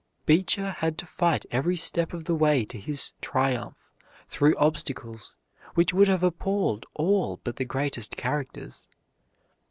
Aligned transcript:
Beecher 0.25 0.71
had 0.71 0.97
to 0.97 1.05
fight 1.05 1.45
every 1.51 1.75
step 1.77 2.11
of 2.11 2.23
the 2.23 2.33
way 2.33 2.65
to 2.65 2.79
his 2.79 3.13
triumph 3.21 3.91
through 4.27 4.57
obstacles 4.57 5.35
which 5.75 5.93
would 5.93 6.07
have 6.07 6.23
appalled 6.23 6.87
all 6.95 7.39
but 7.43 7.57
the 7.57 7.65
greatest 7.65 8.17
characters. 8.17 8.87